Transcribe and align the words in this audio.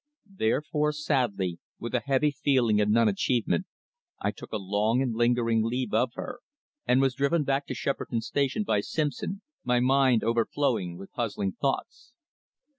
Therefore, 0.35 0.91
sadly, 0.93 1.59
with 1.77 1.93
a 1.93 1.99
heavy 1.99 2.31
feeling 2.31 2.81
of 2.81 2.89
non 2.89 3.07
achievement, 3.07 3.67
I 4.19 4.31
took 4.31 4.51
a 4.51 4.57
long 4.57 4.99
and 4.99 5.13
lingering 5.13 5.63
leave 5.63 5.93
of 5.93 6.13
her, 6.15 6.39
and 6.87 7.01
was 7.01 7.13
driven 7.13 7.43
back 7.43 7.67
to 7.67 7.75
Shepperton 7.75 8.21
Station 8.21 8.63
by 8.63 8.79
Simpson, 8.81 9.43
my 9.63 9.79
mind 9.79 10.23
overflowing 10.23 10.97
with 10.97 11.11
puzzling 11.13 11.51
thoughts. 11.51 12.13